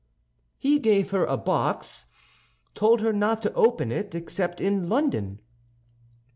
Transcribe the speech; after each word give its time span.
"He 0.57 0.79
gave 0.79 1.11
her 1.11 1.25
a 1.25 1.37
box, 1.37 2.07
told 2.73 3.01
her 3.01 3.13
not 3.13 3.43
to 3.43 3.53
open 3.53 3.91
it 3.91 4.15
except 4.15 4.59
in 4.59 4.89
London." 4.89 5.41